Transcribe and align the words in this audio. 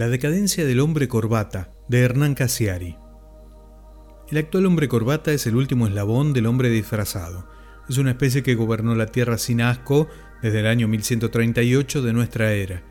La 0.00 0.08
decadencia 0.08 0.64
del 0.64 0.80
hombre 0.80 1.08
corbata, 1.08 1.74
de 1.86 2.00
Hernán 2.00 2.34
Casiari. 2.34 2.96
El 4.30 4.38
actual 4.38 4.64
hombre 4.64 4.88
corbata 4.88 5.30
es 5.30 5.46
el 5.46 5.56
último 5.56 5.86
eslabón 5.86 6.32
del 6.32 6.46
hombre 6.46 6.70
disfrazado. 6.70 7.46
Es 7.86 7.98
una 7.98 8.12
especie 8.12 8.42
que 8.42 8.54
gobernó 8.54 8.94
la 8.94 9.08
Tierra 9.08 9.36
sin 9.36 9.60
asco 9.60 10.08
desde 10.40 10.60
el 10.60 10.68
año 10.68 10.88
1138 10.88 12.00
de 12.00 12.12
nuestra 12.14 12.54
era. 12.54 12.82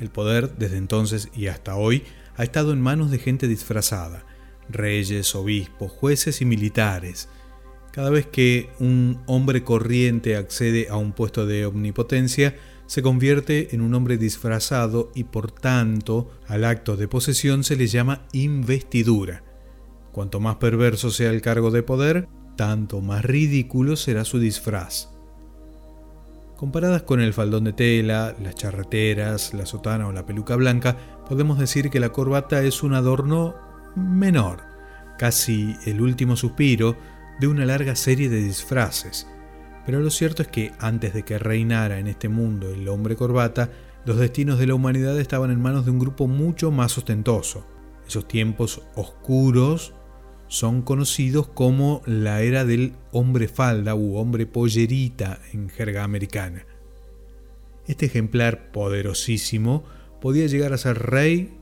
El 0.00 0.10
poder, 0.10 0.54
desde 0.58 0.76
entonces 0.76 1.30
y 1.34 1.46
hasta 1.46 1.76
hoy, 1.76 2.04
ha 2.36 2.42
estado 2.42 2.74
en 2.74 2.82
manos 2.82 3.10
de 3.10 3.20
gente 3.20 3.48
disfrazada, 3.48 4.26
reyes, 4.68 5.34
obispos, 5.34 5.90
jueces 5.90 6.42
y 6.42 6.44
militares. 6.44 7.30
Cada 7.90 8.10
vez 8.10 8.26
que 8.26 8.68
un 8.78 9.22
hombre 9.24 9.64
corriente 9.64 10.36
accede 10.36 10.88
a 10.90 10.96
un 10.96 11.12
puesto 11.12 11.46
de 11.46 11.64
omnipotencia, 11.64 12.54
se 12.90 13.02
convierte 13.02 13.72
en 13.72 13.82
un 13.82 13.94
hombre 13.94 14.18
disfrazado 14.18 15.12
y 15.14 15.22
por 15.22 15.52
tanto 15.52 16.28
al 16.48 16.64
acto 16.64 16.96
de 16.96 17.06
posesión 17.06 17.62
se 17.62 17.76
le 17.76 17.86
llama 17.86 18.22
investidura. 18.32 19.44
Cuanto 20.10 20.40
más 20.40 20.56
perverso 20.56 21.12
sea 21.12 21.30
el 21.30 21.40
cargo 21.40 21.70
de 21.70 21.84
poder, 21.84 22.26
tanto 22.56 23.00
más 23.00 23.24
ridículo 23.24 23.94
será 23.94 24.24
su 24.24 24.40
disfraz. 24.40 25.08
Comparadas 26.56 27.02
con 27.02 27.20
el 27.20 27.32
faldón 27.32 27.62
de 27.62 27.74
tela, 27.74 28.34
las 28.42 28.56
charreteras, 28.56 29.54
la 29.54 29.66
sotana 29.66 30.08
o 30.08 30.12
la 30.12 30.26
peluca 30.26 30.56
blanca, 30.56 30.96
podemos 31.28 31.60
decir 31.60 31.90
que 31.90 32.00
la 32.00 32.10
corbata 32.10 32.60
es 32.64 32.82
un 32.82 32.94
adorno 32.94 33.54
menor, 33.94 34.62
casi 35.16 35.76
el 35.86 36.00
último 36.00 36.34
suspiro 36.34 36.96
de 37.38 37.46
una 37.46 37.66
larga 37.66 37.94
serie 37.94 38.28
de 38.28 38.42
disfraces. 38.42 39.28
Pero 39.86 40.00
lo 40.00 40.10
cierto 40.10 40.42
es 40.42 40.48
que 40.48 40.72
antes 40.78 41.14
de 41.14 41.24
que 41.24 41.38
reinara 41.38 41.98
en 41.98 42.06
este 42.06 42.28
mundo 42.28 42.70
el 42.70 42.88
hombre 42.88 43.16
corbata, 43.16 43.70
los 44.04 44.18
destinos 44.18 44.58
de 44.58 44.66
la 44.66 44.74
humanidad 44.74 45.18
estaban 45.18 45.50
en 45.50 45.60
manos 45.60 45.84
de 45.84 45.90
un 45.90 45.98
grupo 45.98 46.26
mucho 46.26 46.70
más 46.70 46.96
ostentoso. 46.96 47.66
Esos 48.06 48.26
tiempos 48.26 48.82
oscuros 48.94 49.94
son 50.48 50.82
conocidos 50.82 51.46
como 51.46 52.02
la 52.06 52.42
era 52.42 52.64
del 52.64 52.94
hombre 53.12 53.46
falda 53.46 53.94
u 53.94 54.16
hombre 54.16 54.46
pollerita 54.46 55.38
en 55.52 55.68
jerga 55.68 56.02
americana. 56.02 56.66
Este 57.86 58.06
ejemplar 58.06 58.72
poderosísimo 58.72 59.84
podía 60.20 60.46
llegar 60.46 60.72
a 60.72 60.78
ser 60.78 60.98
rey 60.98 61.56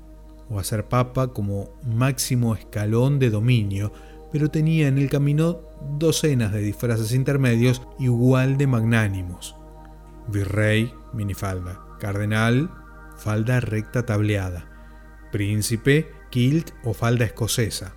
o 0.48 0.58
a 0.58 0.64
ser 0.64 0.88
papa 0.88 1.34
como 1.34 1.70
máximo 1.84 2.54
escalón 2.54 3.18
de 3.18 3.30
dominio, 3.30 3.92
pero 4.32 4.50
tenía 4.50 4.88
en 4.88 4.98
el 4.98 5.10
camino 5.10 5.67
docenas 5.98 6.52
de 6.52 6.60
disfraces 6.60 7.12
intermedios 7.12 7.82
igual 7.98 8.56
de 8.56 8.66
magnánimos. 8.66 9.56
Virrey, 10.28 10.92
minifalda. 11.12 11.80
Cardenal, 11.98 12.70
falda 13.16 13.60
recta 13.60 14.06
tableada. 14.06 14.68
Príncipe, 15.32 16.12
kilt 16.30 16.70
o 16.84 16.94
falda 16.94 17.24
escocesa. 17.24 17.94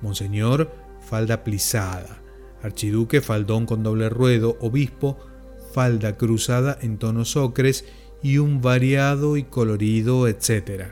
Monseñor, 0.00 0.70
falda 1.00 1.44
plisada, 1.44 2.22
archiduque, 2.62 3.20
faldón 3.20 3.66
con 3.66 3.82
doble 3.82 4.08
ruedo, 4.08 4.56
obispo, 4.60 5.18
falda 5.72 6.16
cruzada 6.16 6.78
en 6.80 6.98
tonos 6.98 7.36
ocres 7.36 7.84
y 8.22 8.38
un 8.38 8.60
variado 8.60 9.36
y 9.36 9.44
colorido, 9.44 10.26
etc. 10.28 10.88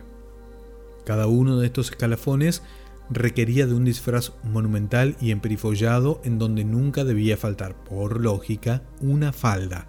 Cada 1.05 1.27
uno 1.27 1.59
de 1.59 1.67
estos 1.67 1.91
escalafones 1.91 2.63
requería 3.11 3.67
de 3.67 3.75
un 3.75 3.85
disfraz 3.85 4.33
monumental 4.45 5.17
y 5.21 5.31
emperifollado 5.31 6.21
en 6.25 6.39
donde 6.39 6.65
nunca 6.65 7.05
debía 7.05 7.37
faltar, 7.37 7.75
por 7.75 8.21
lógica, 8.21 8.83
una 9.01 9.33
falda, 9.33 9.87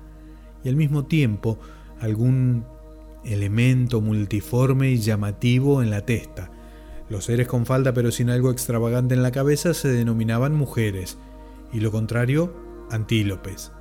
y 0.64 0.70
al 0.70 0.76
mismo 0.76 1.06
tiempo 1.06 1.60
algún 2.00 2.66
elemento 3.24 4.02
multiforme 4.02 4.92
y 4.92 4.98
llamativo 4.98 5.82
en 5.82 5.90
la 5.90 6.06
testa, 6.06 6.52
los 7.10 7.26
seres 7.26 7.48
con 7.48 7.66
falda 7.66 7.94
pero 7.94 8.12
sin 8.12 8.30
algo 8.30 8.52
extravagante 8.52 9.14
en 9.14 9.24
la 9.24 9.32
cabeza 9.32 9.74
se 9.74 9.90
denominaban 9.90 10.56
mujeres, 10.56 11.18
y 11.72 11.80
lo 11.80 11.92
contrario, 11.92 12.54
antílopes. 12.92 13.72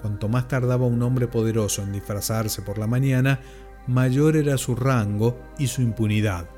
Cuanto 0.00 0.28
más 0.28 0.48
tardaba 0.48 0.86
un 0.86 1.02
hombre 1.02 1.26
poderoso 1.26 1.82
en 1.82 1.92
disfrazarse 1.92 2.62
por 2.62 2.78
la 2.78 2.86
mañana, 2.86 3.40
mayor 3.86 4.36
era 4.36 4.58
su 4.58 4.74
rango 4.74 5.38
y 5.58 5.68
su 5.68 5.82
impunidad. 5.82 6.48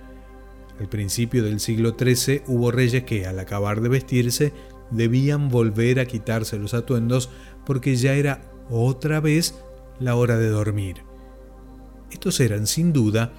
Al 0.79 0.89
principio 0.89 1.43
del 1.43 1.61
siglo 1.61 1.97
XIII 1.99 2.43
hubo 2.47 2.71
reyes 2.71 3.05
que, 3.05 3.27
al 3.27 3.39
acabar 3.39 3.81
de 3.81 3.89
vestirse, 3.89 4.53
debían 4.91 5.49
volver 5.49 6.01
a 6.01 6.07
quitarse 6.07 6.59
los 6.59 6.75
atuendos 6.75 7.31
porque 7.67 7.97
ya 7.97 8.15
era 8.15 8.51
otra 8.71 9.21
vez 9.21 9.55
la 9.99 10.15
hora 10.15 10.39
de 10.39 10.49
dormir. 10.49 10.99
Estos 12.11 12.41
eran, 12.41 12.67
sin 12.67 12.93
duda, 12.93 13.33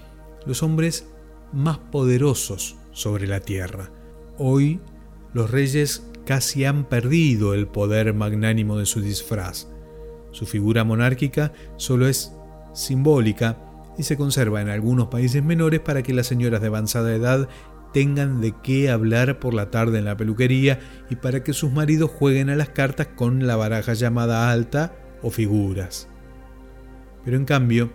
los 0.45 0.63
hombres 0.63 1.07
más 1.53 1.77
poderosos 1.77 2.77
sobre 2.91 3.27
la 3.27 3.39
tierra. 3.39 3.91
Hoy 4.37 4.79
los 5.33 5.49
reyes 5.49 6.03
casi 6.25 6.65
han 6.65 6.85
perdido 6.85 7.53
el 7.53 7.67
poder 7.67 8.13
magnánimo 8.13 8.77
de 8.77 8.85
su 8.85 9.01
disfraz. 9.01 9.67
Su 10.31 10.45
figura 10.45 10.83
monárquica 10.83 11.53
solo 11.77 12.07
es 12.07 12.33
simbólica 12.73 13.68
y 13.99 14.03
se 14.03 14.15
conserva 14.15 14.61
en 14.61 14.69
algunos 14.69 15.09
países 15.09 15.43
menores 15.43 15.81
para 15.81 16.01
que 16.01 16.13
las 16.13 16.25
señoras 16.25 16.61
de 16.61 16.67
avanzada 16.67 17.13
edad 17.13 17.49
tengan 17.93 18.39
de 18.39 18.53
qué 18.63 18.89
hablar 18.89 19.39
por 19.39 19.53
la 19.53 19.71
tarde 19.71 19.99
en 19.99 20.05
la 20.05 20.15
peluquería 20.15 20.79
y 21.09 21.17
para 21.17 21.43
que 21.43 21.51
sus 21.51 21.73
maridos 21.73 22.09
jueguen 22.09 22.49
a 22.49 22.55
las 22.55 22.69
cartas 22.69 23.07
con 23.07 23.45
la 23.45 23.57
baraja 23.57 23.93
llamada 23.93 24.51
alta 24.51 24.95
o 25.21 25.31
figuras. 25.31 26.07
Pero 27.25 27.35
en 27.35 27.43
cambio, 27.43 27.91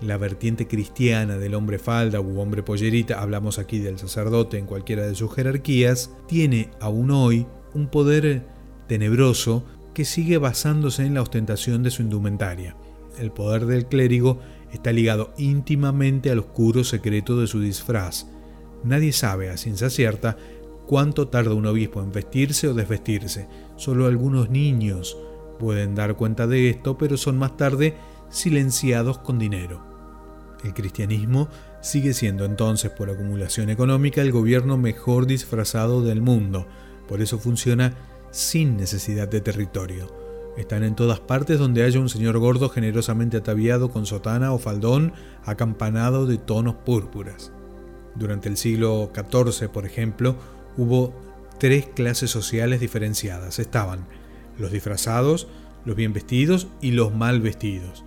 la 0.00 0.16
vertiente 0.16 0.66
cristiana 0.66 1.38
del 1.38 1.54
hombre 1.54 1.78
falda 1.78 2.20
u 2.20 2.40
hombre 2.40 2.64
pollerita, 2.64 3.22
hablamos 3.22 3.60
aquí 3.60 3.78
del 3.78 4.00
sacerdote 4.00 4.58
en 4.58 4.66
cualquiera 4.66 5.06
de 5.06 5.14
sus 5.14 5.32
jerarquías, 5.32 6.10
tiene 6.26 6.70
aún 6.80 7.12
hoy 7.12 7.46
un 7.72 7.86
poder 7.86 8.48
tenebroso 8.88 9.64
que 9.94 10.04
sigue 10.04 10.38
basándose 10.38 11.06
en 11.06 11.14
la 11.14 11.22
ostentación 11.22 11.84
de 11.84 11.92
su 11.92 12.02
indumentaria. 12.02 12.76
El 13.16 13.30
poder 13.30 13.66
del 13.66 13.86
clérigo 13.86 14.40
está 14.72 14.92
ligado 14.92 15.32
íntimamente 15.38 16.30
al 16.30 16.40
oscuro 16.40 16.84
secreto 16.84 17.38
de 17.40 17.46
su 17.46 17.60
disfraz. 17.60 18.26
Nadie 18.84 19.12
sabe 19.12 19.50
a 19.50 19.56
ciencia 19.56 19.90
cierta 19.90 20.36
cuánto 20.86 21.28
tarda 21.28 21.54
un 21.54 21.66
obispo 21.66 22.02
en 22.02 22.12
vestirse 22.12 22.68
o 22.68 22.74
desvestirse. 22.74 23.48
Solo 23.76 24.06
algunos 24.06 24.50
niños 24.50 25.16
pueden 25.58 25.94
dar 25.94 26.16
cuenta 26.16 26.46
de 26.46 26.70
esto, 26.70 26.98
pero 26.98 27.16
son 27.16 27.38
más 27.38 27.56
tarde 27.56 27.96
silenciados 28.28 29.18
con 29.18 29.38
dinero. 29.38 29.84
El 30.64 30.74
cristianismo 30.74 31.48
sigue 31.80 32.14
siendo 32.14 32.44
entonces 32.44 32.90
por 32.90 33.10
acumulación 33.10 33.70
económica 33.70 34.22
el 34.22 34.32
gobierno 34.32 34.76
mejor 34.76 35.26
disfrazado 35.26 36.02
del 36.02 36.20
mundo, 36.22 36.66
por 37.08 37.20
eso 37.20 37.38
funciona 37.38 37.94
sin 38.30 38.76
necesidad 38.76 39.28
de 39.28 39.40
territorio. 39.40 40.25
Están 40.56 40.84
en 40.84 40.96
todas 40.96 41.20
partes 41.20 41.58
donde 41.58 41.82
haya 41.84 42.00
un 42.00 42.08
señor 42.08 42.38
gordo 42.38 42.70
generosamente 42.70 43.36
ataviado 43.36 43.90
con 43.90 44.06
sotana 44.06 44.52
o 44.52 44.58
faldón 44.58 45.12
acampanado 45.44 46.26
de 46.26 46.38
tonos 46.38 46.76
púrpuras. 46.76 47.52
Durante 48.14 48.48
el 48.48 48.56
siglo 48.56 49.10
XIV, 49.14 49.68
por 49.68 49.84
ejemplo, 49.84 50.36
hubo 50.78 51.14
tres 51.58 51.86
clases 51.86 52.30
sociales 52.30 52.80
diferenciadas. 52.80 53.58
Estaban 53.58 54.06
los 54.58 54.72
disfrazados, 54.72 55.46
los 55.84 55.94
bien 55.94 56.14
vestidos 56.14 56.68
y 56.80 56.92
los 56.92 57.14
mal 57.14 57.40
vestidos. 57.42 58.04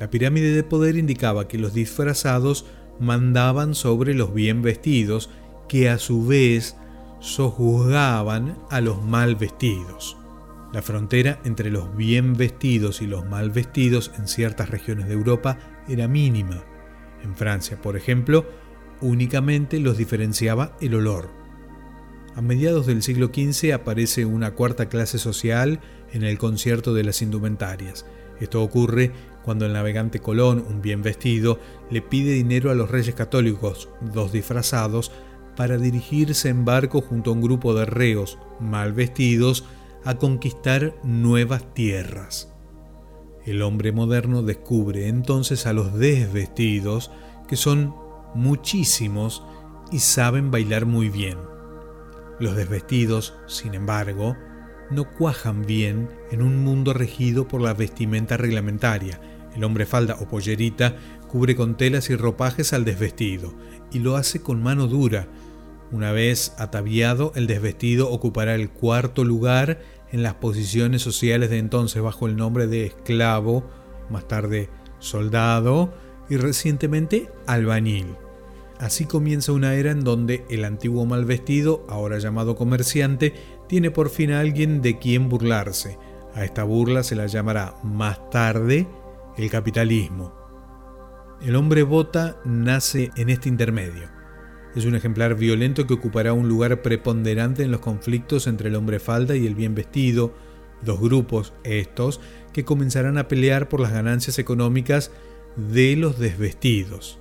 La 0.00 0.10
pirámide 0.10 0.50
de 0.52 0.64
poder 0.64 0.96
indicaba 0.96 1.46
que 1.46 1.58
los 1.58 1.72
disfrazados 1.72 2.66
mandaban 2.98 3.76
sobre 3.76 4.14
los 4.14 4.34
bien 4.34 4.62
vestidos, 4.62 5.30
que 5.68 5.88
a 5.88 5.98
su 5.98 6.26
vez 6.26 6.76
sojuzgaban 7.20 8.58
a 8.70 8.80
los 8.80 9.02
mal 9.02 9.36
vestidos. 9.36 10.16
La 10.74 10.82
frontera 10.82 11.38
entre 11.44 11.70
los 11.70 11.96
bien 11.96 12.34
vestidos 12.34 13.00
y 13.00 13.06
los 13.06 13.24
mal 13.24 13.52
vestidos 13.52 14.10
en 14.18 14.26
ciertas 14.26 14.70
regiones 14.70 15.06
de 15.06 15.14
Europa 15.14 15.56
era 15.88 16.08
mínima. 16.08 16.64
En 17.22 17.36
Francia, 17.36 17.80
por 17.80 17.96
ejemplo, 17.96 18.44
únicamente 19.00 19.78
los 19.78 19.96
diferenciaba 19.96 20.76
el 20.80 20.96
olor. 20.96 21.30
A 22.34 22.42
mediados 22.42 22.86
del 22.86 23.04
siglo 23.04 23.30
XV 23.32 23.72
aparece 23.72 24.26
una 24.26 24.50
cuarta 24.50 24.88
clase 24.88 25.18
social 25.18 25.78
en 26.12 26.24
el 26.24 26.38
concierto 26.38 26.92
de 26.92 27.04
las 27.04 27.22
indumentarias. 27.22 28.04
Esto 28.40 28.60
ocurre 28.60 29.12
cuando 29.44 29.66
el 29.66 29.74
navegante 29.74 30.18
Colón, 30.18 30.64
un 30.68 30.82
bien 30.82 31.02
vestido, 31.02 31.60
le 31.88 32.02
pide 32.02 32.32
dinero 32.32 32.72
a 32.72 32.74
los 32.74 32.90
reyes 32.90 33.14
católicos, 33.14 33.90
dos 34.12 34.32
disfrazados, 34.32 35.12
para 35.54 35.78
dirigirse 35.78 36.48
en 36.48 36.64
barco 36.64 37.00
junto 37.00 37.30
a 37.30 37.34
un 37.34 37.42
grupo 37.42 37.74
de 37.74 37.84
reos 37.84 38.38
mal 38.58 38.92
vestidos 38.92 39.64
a 40.04 40.16
conquistar 40.16 40.94
nuevas 41.02 41.74
tierras. 41.74 42.52
El 43.44 43.62
hombre 43.62 43.92
moderno 43.92 44.42
descubre 44.42 45.08
entonces 45.08 45.66
a 45.66 45.72
los 45.72 45.94
desvestidos, 45.94 47.10
que 47.46 47.56
son 47.56 47.94
muchísimos 48.34 49.42
y 49.92 49.98
saben 49.98 50.50
bailar 50.50 50.86
muy 50.86 51.08
bien. 51.08 51.38
Los 52.40 52.56
desvestidos, 52.56 53.34
sin 53.46 53.74
embargo, 53.74 54.36
no 54.90 55.10
cuajan 55.10 55.64
bien 55.64 56.10
en 56.30 56.42
un 56.42 56.62
mundo 56.64 56.92
regido 56.92 57.48
por 57.48 57.60
la 57.60 57.74
vestimenta 57.74 58.36
reglamentaria, 58.36 59.20
El 59.54 59.62
hombre 59.62 59.86
falda 59.86 60.16
o 60.20 60.26
pollerita 60.26 60.96
cubre 61.28 61.54
con 61.54 61.76
telas 61.76 62.10
y 62.10 62.16
ropajes 62.16 62.72
al 62.72 62.84
desvestido 62.84 63.54
y 63.92 64.00
lo 64.00 64.16
hace 64.16 64.42
con 64.42 64.60
mano 64.60 64.88
dura. 64.88 65.28
Una 65.92 66.10
vez 66.10 66.54
ataviado, 66.58 67.30
el 67.36 67.46
desvestido 67.46 68.10
ocupará 68.10 68.56
el 68.56 68.70
cuarto 68.70 69.22
lugar 69.22 69.78
en 70.14 70.22
las 70.22 70.34
posiciones 70.34 71.02
sociales 71.02 71.50
de 71.50 71.58
entonces 71.58 72.00
bajo 72.00 72.28
el 72.28 72.36
nombre 72.36 72.68
de 72.68 72.86
esclavo, 72.86 73.64
más 74.10 74.28
tarde 74.28 74.70
soldado 75.00 75.92
y 76.30 76.36
recientemente 76.36 77.28
albañil. 77.48 78.14
Así 78.78 79.06
comienza 79.06 79.50
una 79.50 79.74
era 79.74 79.90
en 79.90 80.04
donde 80.04 80.44
el 80.50 80.64
antiguo 80.64 81.04
mal 81.04 81.24
vestido, 81.24 81.84
ahora 81.88 82.18
llamado 82.18 82.54
comerciante, 82.54 83.34
tiene 83.68 83.90
por 83.90 84.08
fin 84.08 84.30
a 84.30 84.38
alguien 84.38 84.82
de 84.82 85.00
quien 85.00 85.28
burlarse. 85.28 85.98
A 86.32 86.44
esta 86.44 86.62
burla 86.62 87.02
se 87.02 87.16
la 87.16 87.26
llamará 87.26 87.74
más 87.82 88.30
tarde 88.30 88.86
el 89.36 89.50
capitalismo. 89.50 90.32
El 91.42 91.56
hombre 91.56 91.82
bota 91.82 92.40
nace 92.44 93.10
en 93.16 93.30
este 93.30 93.48
intermedio. 93.48 94.13
Es 94.74 94.84
un 94.84 94.94
ejemplar 94.94 95.36
violento 95.36 95.86
que 95.86 95.94
ocupará 95.94 96.32
un 96.32 96.48
lugar 96.48 96.82
preponderante 96.82 97.62
en 97.62 97.70
los 97.70 97.80
conflictos 97.80 98.46
entre 98.46 98.68
el 98.68 98.74
hombre 98.74 98.98
falda 98.98 99.36
y 99.36 99.46
el 99.46 99.54
bien 99.54 99.74
vestido, 99.74 100.34
dos 100.82 101.00
grupos, 101.00 101.52
estos, 101.62 102.20
que 102.52 102.64
comenzarán 102.64 103.18
a 103.18 103.28
pelear 103.28 103.68
por 103.68 103.80
las 103.80 103.92
ganancias 103.92 104.38
económicas 104.38 105.12
de 105.56 105.96
los 105.96 106.18
desvestidos. 106.18 107.18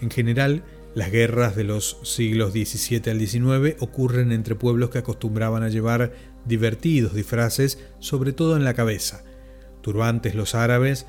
En 0.00 0.10
general, 0.10 0.64
las 0.94 1.10
guerras 1.10 1.56
de 1.56 1.64
los 1.64 1.98
siglos 2.04 2.52
XVII 2.52 3.10
al 3.10 3.18
XIX 3.18 3.76
ocurren 3.80 4.32
entre 4.32 4.54
pueblos 4.54 4.90
que 4.90 4.98
acostumbraban 4.98 5.62
a 5.62 5.68
llevar 5.68 6.12
divertidos 6.44 7.14
disfraces, 7.14 7.78
sobre 7.98 8.32
todo 8.32 8.56
en 8.56 8.64
la 8.64 8.74
cabeza. 8.74 9.24
Turbantes 9.82 10.34
los 10.34 10.54
árabes, 10.54 11.06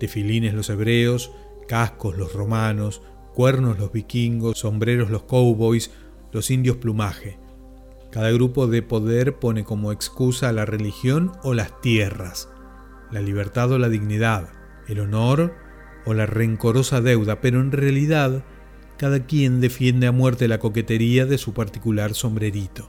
tefilines 0.00 0.54
los 0.54 0.70
hebreos, 0.70 1.30
cascos 1.68 2.16
los 2.16 2.32
romanos, 2.32 3.02
cuernos 3.32 3.78
los 3.78 3.92
vikingos, 3.92 4.58
sombreros 4.58 5.10
los 5.10 5.24
cowboys, 5.24 5.90
los 6.32 6.50
indios 6.50 6.76
plumaje. 6.76 7.38
Cada 8.10 8.30
grupo 8.30 8.66
de 8.66 8.82
poder 8.82 9.38
pone 9.38 9.64
como 9.64 9.92
excusa 9.92 10.52
la 10.52 10.66
religión 10.66 11.32
o 11.42 11.54
las 11.54 11.80
tierras, 11.80 12.48
la 13.10 13.20
libertad 13.20 13.72
o 13.72 13.78
la 13.78 13.88
dignidad, 13.88 14.50
el 14.86 15.00
honor 15.00 15.54
o 16.04 16.14
la 16.14 16.26
rencorosa 16.26 17.00
deuda, 17.00 17.40
pero 17.40 17.60
en 17.60 17.72
realidad 17.72 18.44
cada 18.98 19.26
quien 19.26 19.60
defiende 19.60 20.06
a 20.06 20.12
muerte 20.12 20.46
la 20.46 20.58
coquetería 20.58 21.26
de 21.26 21.38
su 21.38 21.54
particular 21.54 22.14
sombrerito. 22.14 22.88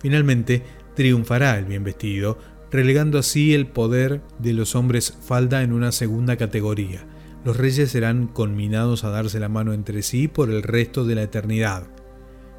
Finalmente, 0.00 0.62
triunfará 0.94 1.58
el 1.58 1.64
bien 1.64 1.84
vestido, 1.84 2.38
relegando 2.70 3.18
así 3.18 3.54
el 3.54 3.66
poder 3.66 4.22
de 4.38 4.52
los 4.52 4.74
hombres 4.74 5.16
falda 5.20 5.62
en 5.62 5.72
una 5.72 5.92
segunda 5.92 6.36
categoría. 6.36 7.06
Los 7.44 7.56
reyes 7.56 7.90
serán 7.90 8.28
conminados 8.28 9.04
a 9.04 9.10
darse 9.10 9.40
la 9.40 9.48
mano 9.48 9.72
entre 9.72 10.02
sí 10.02 10.28
por 10.28 10.50
el 10.50 10.62
resto 10.62 11.04
de 11.04 11.16
la 11.16 11.22
eternidad, 11.22 11.88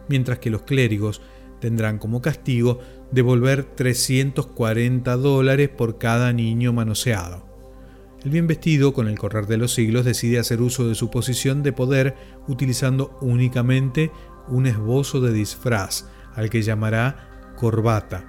mientras 0.09 0.39
que 0.39 0.49
los 0.49 0.63
clérigos 0.63 1.21
tendrán 1.61 1.97
como 1.97 2.21
castigo 2.21 2.79
devolver 3.11 3.63
340 3.63 5.15
dólares 5.15 5.69
por 5.69 5.97
cada 5.97 6.33
niño 6.33 6.73
manoseado. 6.73 7.47
El 8.25 8.31
bien 8.31 8.47
vestido, 8.47 8.93
con 8.93 9.07
el 9.07 9.17
correr 9.17 9.47
de 9.47 9.57
los 9.57 9.73
siglos, 9.73 10.03
decide 10.03 10.39
hacer 10.39 10.61
uso 10.61 10.87
de 10.87 10.95
su 10.95 11.09
posición 11.09 11.63
de 11.63 11.73
poder 11.73 12.15
utilizando 12.47 13.17
únicamente 13.21 14.11
un 14.47 14.65
esbozo 14.65 15.21
de 15.21 15.31
disfraz, 15.31 16.05
al 16.33 16.49
que 16.49 16.61
llamará 16.61 17.53
corbata. 17.55 18.25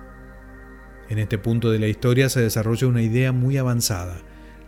En 1.09 1.19
este 1.19 1.39
punto 1.39 1.71
de 1.71 1.79
la 1.79 1.89
historia 1.89 2.29
se 2.29 2.41
desarrolla 2.41 2.87
una 2.87 3.03
idea 3.03 3.33
muy 3.33 3.57
avanzada. 3.57 4.19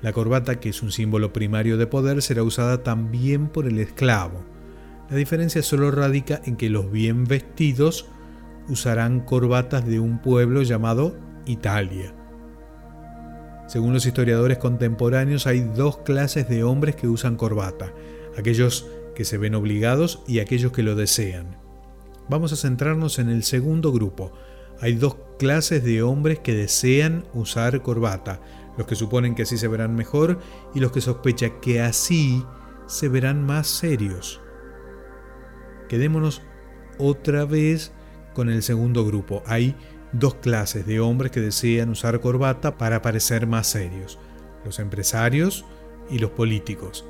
La 0.03 0.13
corbata, 0.13 0.61
que 0.61 0.69
es 0.69 0.83
un 0.83 0.93
símbolo 0.93 1.33
primario 1.33 1.77
de 1.77 1.87
poder, 1.87 2.23
será 2.23 2.43
usada 2.43 2.83
también 2.83 3.49
por 3.49 3.67
el 3.67 3.79
esclavo. 3.79 4.45
La 5.11 5.17
diferencia 5.17 5.63
solo 5.63 5.91
radica 5.91 6.41
en 6.45 6.57
que 6.57 6.69
los 6.69 6.91
bien 6.91 7.25
vestidos 7.25 8.07
usarán 8.69 9.21
corbatas 9.21 9.87
de 9.87 10.01
un 10.01 10.21
pueblo 10.21 10.63
llamado 10.63 11.17
Italia. 11.47 12.15
Según 13.69 13.93
los 13.93 14.07
historiadores 14.07 14.59
contemporáneos 14.59 15.47
hay 15.47 15.61
dos 15.61 15.99
clases 15.99 16.49
de 16.49 16.63
hombres 16.63 16.95
que 16.95 17.09
usan 17.09 17.37
corbata, 17.37 17.93
aquellos 18.37 18.87
que 19.15 19.25
se 19.25 19.39
ven 19.39 19.55
obligados 19.55 20.23
y 20.27 20.39
aquellos 20.39 20.73
que 20.73 20.83
lo 20.83 20.95
desean. 20.95 21.57
Vamos 22.29 22.53
a 22.53 22.57
centrarnos 22.57 23.19
en 23.19 23.29
el 23.29 23.45
segundo 23.45 23.93
grupo. 23.93 24.33
Hay 24.81 24.95
dos 24.95 25.17
clases 25.39 25.83
de 25.85 26.03
hombres 26.03 26.39
que 26.39 26.55
desean 26.55 27.25
usar 27.33 27.83
corbata, 27.83 28.41
los 28.77 28.87
que 28.87 28.95
suponen 28.95 29.35
que 29.35 29.43
así 29.43 29.57
se 29.59 29.69
verán 29.69 29.95
mejor 29.95 30.39
y 30.75 30.81
los 30.81 30.93
que 30.93 31.01
sospechan 31.01 31.61
que 31.61 31.81
así 31.81 32.45
se 32.87 33.09
verán 33.09 33.45
más 33.45 33.67
serios. 33.67 34.41
Quedémonos 35.89 36.43
otra 36.99 37.45
vez 37.45 37.93
con 38.35 38.51
el 38.51 38.63
segundo 38.63 39.05
grupo. 39.05 39.43
Hay 39.47 39.77
dos 40.13 40.35
clases 40.37 40.87
de 40.87 41.01
hombres 41.01 41.33
que 41.33 41.41
desean 41.41 41.91
usar 41.91 42.21
corbata 42.21 42.77
para 42.77 43.03
parecer 43.03 43.47
más 43.47 43.67
serios, 43.67 44.19
los 44.65 44.79
empresarios 44.79 45.65
y 46.11 46.19
los 46.19 46.31
políticos. 46.31 47.05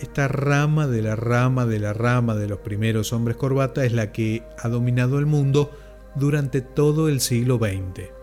Esta 0.00 0.28
rama 0.28 0.86
de 0.86 1.02
la 1.02 1.14
rama 1.14 1.66
de 1.66 1.78
la 1.78 1.92
rama 1.92 2.34
de 2.34 2.48
los 2.48 2.60
primeros 2.60 3.12
hombres 3.12 3.36
corbata 3.36 3.84
es 3.84 3.92
la 3.92 4.12
que 4.12 4.44
ha 4.58 4.68
dominado 4.68 5.18
el 5.18 5.26
mundo 5.26 5.70
durante 6.16 6.62
todo 6.62 7.08
el 7.08 7.20
siglo 7.20 7.58
XX. 7.58 8.19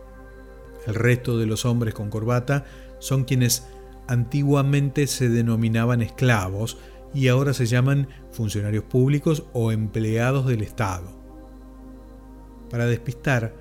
El 0.87 0.95
resto 0.95 1.37
de 1.37 1.45
los 1.45 1.65
hombres 1.65 1.93
con 1.93 2.09
corbata 2.09 2.65
son 2.99 3.25
quienes 3.25 3.67
antiguamente 4.07 5.05
se 5.05 5.29
denominaban 5.29 6.01
esclavos 6.01 6.77
y 7.13 7.27
ahora 7.27 7.53
se 7.53 7.65
llaman 7.65 8.07
funcionarios 8.31 8.85
públicos 8.85 9.43
o 9.53 9.71
empleados 9.71 10.47
del 10.47 10.61
Estado. 10.61 11.15
Para 12.69 12.85
despistar, 12.85 13.53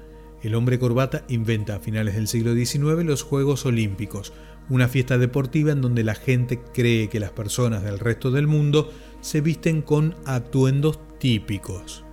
el 0.42 0.54
hombre 0.54 0.78
corbata 0.78 1.24
inventa 1.28 1.76
a 1.76 1.80
finales 1.80 2.14
del 2.14 2.28
siglo 2.28 2.54
XIX 2.54 3.04
los 3.04 3.22
Juegos 3.22 3.66
Olímpicos, 3.66 4.32
una 4.68 4.88
fiesta 4.88 5.18
deportiva 5.18 5.72
en 5.72 5.80
donde 5.80 6.04
la 6.04 6.14
gente 6.14 6.60
cree 6.74 7.08
que 7.08 7.20
las 7.20 7.30
personas 7.30 7.82
del 7.82 7.98
resto 7.98 8.30
del 8.30 8.46
mundo 8.46 8.92
se 9.20 9.40
visten 9.40 9.82
con 9.82 10.14
atuendos 10.24 11.00
típicos. 11.18 12.04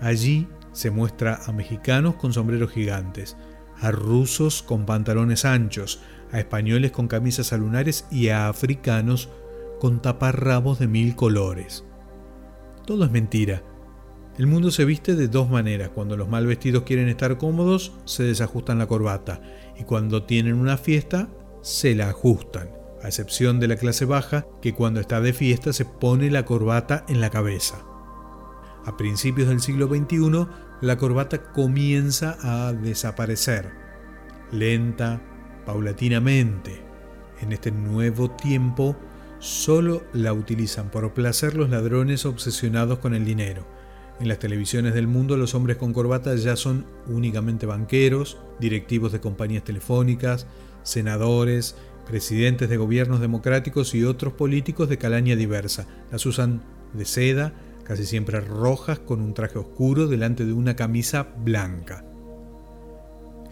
Allí 0.00 0.48
se 0.72 0.90
muestra 0.90 1.40
a 1.46 1.52
mexicanos 1.52 2.16
con 2.16 2.32
sombreros 2.32 2.72
gigantes, 2.72 3.36
a 3.80 3.90
rusos 3.90 4.62
con 4.62 4.86
pantalones 4.86 5.44
anchos, 5.44 6.00
a 6.32 6.40
españoles 6.40 6.92
con 6.92 7.08
camisas 7.08 7.52
alunares 7.52 8.06
y 8.10 8.28
a 8.28 8.48
africanos 8.48 9.28
con 9.80 10.00
taparrabos 10.00 10.78
de 10.78 10.88
mil 10.88 11.14
colores. 11.16 11.84
Todo 12.86 13.04
es 13.04 13.10
mentira, 13.10 13.62
el 14.36 14.48
mundo 14.48 14.72
se 14.72 14.84
viste 14.84 15.14
de 15.14 15.28
dos 15.28 15.48
maneras. 15.48 15.90
Cuando 15.94 16.16
los 16.16 16.28
mal 16.28 16.46
vestidos 16.46 16.82
quieren 16.82 17.08
estar 17.08 17.38
cómodos, 17.38 17.92
se 18.04 18.24
desajustan 18.24 18.78
la 18.78 18.88
corbata. 18.88 19.40
Y 19.78 19.84
cuando 19.84 20.24
tienen 20.24 20.54
una 20.54 20.76
fiesta, 20.76 21.28
se 21.62 21.94
la 21.94 22.08
ajustan. 22.08 22.70
A 23.00 23.06
excepción 23.06 23.60
de 23.60 23.68
la 23.68 23.76
clase 23.76 24.06
baja, 24.06 24.46
que 24.60 24.74
cuando 24.74 24.98
está 24.98 25.20
de 25.20 25.32
fiesta 25.32 25.72
se 25.72 25.84
pone 25.84 26.32
la 26.32 26.44
corbata 26.44 27.04
en 27.08 27.20
la 27.20 27.30
cabeza. 27.30 27.84
A 28.84 28.96
principios 28.96 29.48
del 29.48 29.60
siglo 29.60 29.86
XXI, 29.86 30.48
la 30.84 30.96
corbata 30.96 31.52
comienza 31.52 32.36
a 32.42 32.72
desaparecer. 32.72 33.70
Lenta, 34.52 35.20
paulatinamente. 35.66 36.82
En 37.40 37.52
este 37.52 37.70
nuevo 37.70 38.30
tiempo, 38.30 38.96
solo 39.38 40.04
la 40.12 40.32
utilizan 40.32 40.90
por 40.90 41.12
placer 41.12 41.54
los 41.54 41.70
ladrones 41.70 42.24
obsesionados 42.26 42.98
con 42.98 43.14
el 43.14 43.24
dinero 43.24 43.66
en 44.20 44.28
las 44.28 44.38
televisiones 44.38 44.94
del 44.94 45.08
mundo 45.08 45.36
los 45.36 45.54
hombres 45.54 45.76
con 45.76 45.92
corbata 45.92 46.34
ya 46.36 46.56
son 46.56 46.86
únicamente 47.08 47.66
banqueros, 47.66 48.38
directivos 48.60 49.12
de 49.12 49.20
compañías 49.20 49.64
telefónicas, 49.64 50.46
senadores, 50.82 51.74
presidentes 52.06 52.68
de 52.68 52.76
gobiernos 52.76 53.20
democráticos 53.20 53.94
y 53.94 54.04
otros 54.04 54.34
políticos 54.34 54.88
de 54.88 54.98
calaña 54.98 55.36
diversa. 55.36 55.86
Las 56.12 56.26
usan 56.26 56.62
de 56.92 57.04
seda, 57.04 57.54
casi 57.84 58.04
siempre 58.06 58.40
rojas, 58.40 58.98
con 58.98 59.20
un 59.20 59.34
traje 59.34 59.58
oscuro 59.58 60.06
delante 60.06 60.44
de 60.44 60.52
una 60.52 60.74
camisa 60.76 61.28
blanca. 61.36 62.04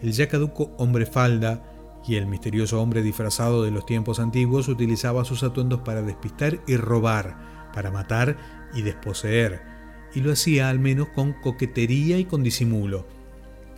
El 0.01 0.11
ya 0.11 0.27
caduco 0.27 0.71
hombre 0.77 1.05
falda 1.05 1.63
y 2.05 2.15
el 2.15 2.25
misterioso 2.25 2.81
hombre 2.81 3.01
disfrazado 3.01 3.63
de 3.63 3.71
los 3.71 3.85
tiempos 3.85 4.19
antiguos 4.19 4.67
utilizaba 4.67 5.23
sus 5.23 5.43
atuendos 5.43 5.81
para 5.81 6.01
despistar 6.01 6.59
y 6.67 6.75
robar, 6.75 7.71
para 7.73 7.91
matar 7.91 8.37
y 8.73 8.81
desposeer 8.81 9.73
y 10.13 10.21
lo 10.21 10.31
hacía 10.31 10.69
al 10.69 10.79
menos 10.79 11.09
con 11.09 11.33
coquetería 11.33 12.17
y 12.17 12.25
con 12.25 12.43
disimulo. 12.43 13.05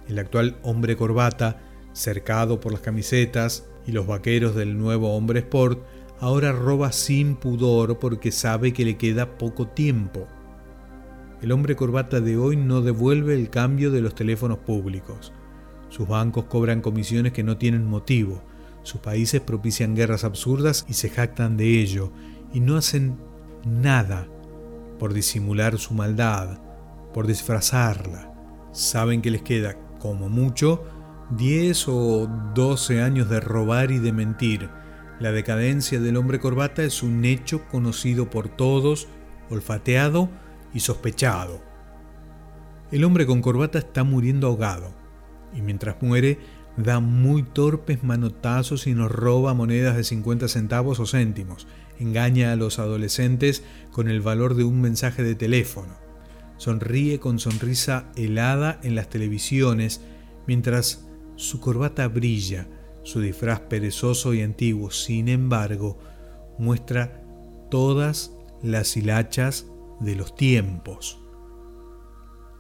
El 0.08 0.20
actual 0.20 0.58
hombre 0.64 0.96
corbata, 0.98 1.62
cercado 1.94 2.60
por 2.60 2.72
las 2.72 2.82
camisetas 2.82 3.66
y 3.88 3.92
los 3.92 4.06
vaqueros 4.06 4.56
del 4.56 4.78
nuevo 4.78 5.16
hombre 5.16 5.40
sport, 5.40 5.84
ahora 6.20 6.52
roba 6.52 6.92
sin 6.92 7.36
pudor 7.36 8.00
porque 8.00 8.32
sabe 8.32 8.74
que 8.74 8.86
le 8.86 8.98
queda 8.98 9.38
poco 9.38 9.68
tiempo. 9.68 10.28
El 11.42 11.52
hombre 11.52 11.76
corbata 11.76 12.22
de 12.22 12.38
hoy 12.38 12.56
no 12.56 12.82
devuelve 12.82 13.36
el 13.36 13.50
cambio 13.50 13.92
de 13.92 14.02
los 14.02 14.16
teléfonos 14.16 14.60
públicos. 14.60 15.34
Sus 15.90 16.08
bancos 16.08 16.46
cobran 16.46 16.82
comisiones 16.82 17.34
que 17.34 17.44
no 17.44 17.58
tienen 17.58 17.86
motivo. 17.86 18.42
Sus 18.84 19.02
países 19.02 19.42
propician 19.42 19.96
guerras 19.96 20.24
absurdas 20.24 20.86
y 20.88 20.94
se 20.94 21.10
jactan 21.10 21.58
de 21.58 21.82
ello, 21.82 22.12
y 22.54 22.62
no 22.62 22.78
hacen 22.78 23.18
nada 23.66 24.28
por 24.98 25.14
disimular 25.14 25.78
su 25.78 25.94
maldad, 25.94 26.60
por 27.14 27.28
disfrazarla. 27.28 28.34
Saben 28.72 29.22
que 29.22 29.32
les 29.32 29.42
queda, 29.42 29.76
como 30.00 30.30
mucho, 30.30 30.84
10 31.32 31.88
o 31.90 32.30
12 32.54 33.02
años 33.02 33.30
de 33.30 33.40
robar 33.40 33.92
y 33.92 34.00
de 34.00 34.14
mentir. 34.14 34.70
La 35.20 35.32
decadencia 35.32 36.00
del 36.00 36.18
hombre 36.18 36.40
corbata 36.40 36.84
es 36.84 37.04
un 37.04 37.26
hecho 37.26 37.66
conocido 37.68 38.30
por 38.30 38.50
todos, 38.50 39.08
olfateado 39.50 40.30
y 40.76 40.82
sospechado. 40.82 41.60
El 42.92 43.04
hombre 43.06 43.26
con 43.26 43.42
corbata 43.42 43.80
está 43.80 44.04
muriendo 44.04 44.48
ahogado, 44.48 44.94
y 45.56 45.62
mientras 45.62 45.96
muere, 46.02 46.38
da 46.78 47.00
muy 47.00 47.44
torpes 47.44 48.04
manotazos 48.04 48.86
y 48.86 48.94
nos 48.94 49.12
roba 49.12 49.54
monedas 49.54 49.96
de 49.96 50.04
50 50.04 50.50
centavos 50.50 51.00
o 51.00 51.08
céntimos. 51.08 51.66
Engaña 51.98 52.52
a 52.52 52.58
los 52.58 52.78
adolescentes 52.78 53.64
con 53.92 54.10
el 54.10 54.22
valor 54.22 54.56
de 54.56 54.66
un 54.66 54.82
mensaje 54.82 55.24
de 55.24 55.36
teléfono. 55.36 55.96
Sonríe 56.58 57.20
con 57.20 57.40
sonrisa 57.40 58.12
helada 58.16 58.80
en 58.84 58.96
las 58.96 59.10
televisiones 59.10 60.02
mientras 60.46 61.08
su 61.38 61.62
corbata 61.62 62.08
brilla, 62.10 62.68
su 63.04 63.22
disfraz 63.22 63.62
perezoso 63.62 64.34
y 64.34 64.42
antiguo, 64.42 64.92
sin 64.92 65.30
embargo, 65.30 65.98
muestra 66.58 67.24
todas 67.72 68.32
las 68.62 68.98
hilachas 68.98 69.68
de 70.00 70.16
los 70.16 70.36
tiempos. 70.36 71.20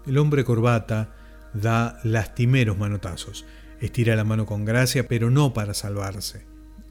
El 0.05 0.17
hombre 0.17 0.43
corbata 0.43 1.15
da 1.53 1.99
lastimeros 2.03 2.77
manotazos 2.77 3.45
Estira 3.81 4.15
la 4.15 4.23
mano 4.23 4.45
con 4.45 4.65
gracia, 4.65 5.07
pero 5.07 5.29
no 5.29 5.53
para 5.53 5.73
salvarse. 5.73 6.45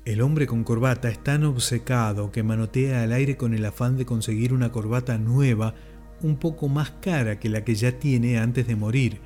El 0.05 0.21
hombre 0.21 0.47
con 0.47 0.65
corbata 0.65 1.09
es 1.09 1.23
tan 1.23 1.45
obcecado 1.45 2.31
que 2.31 2.43
manotea 2.43 3.03
al 3.03 3.13
aire 3.13 3.37
con 3.37 3.55
el 3.55 3.65
afán 3.65 3.97
de 3.97 4.05
conseguir 4.05 4.53
una 4.53 4.71
corbata 4.71 5.17
nueva 5.17 5.75
un 6.21 6.37
poco 6.37 6.69
más 6.69 6.91
cara 6.91 7.41
que 7.41 7.49
la 7.49 7.65
que 7.65 7.75
ya 7.75 7.99
tiene 7.99 8.39
antes 8.39 8.67
de 8.67 8.77
morir. 8.77 9.21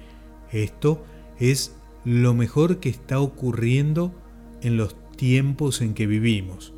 Esto 0.53 1.05
es 1.39 1.75
lo 2.05 2.33
mejor 2.33 2.79
que 2.79 2.89
está 2.89 3.21
ocurriendo 3.21 4.15
en 4.63 4.77
los 4.77 4.97
tiempos 5.17 5.81
en 5.81 5.95
que 5.95 6.07
vivimos. 6.07 6.73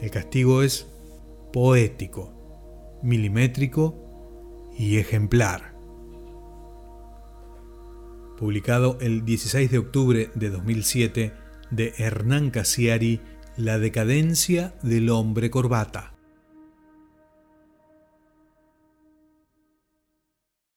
El 0.00 0.10
castigo 0.10 0.62
es 0.62 0.86
poético, 1.52 2.32
milimétrico 3.02 3.96
y 4.78 4.98
ejemplar 4.98 5.70
publicado 8.40 8.96
el 9.02 9.26
16 9.26 9.70
de 9.70 9.78
octubre 9.78 10.30
de 10.34 10.48
2007 10.48 11.34
de 11.70 11.92
Hernán 11.98 12.50
Casiari, 12.50 13.20
La 13.58 13.78
decadencia 13.78 14.72
del 14.82 15.10
hombre 15.10 15.50
corbata. 15.50 16.09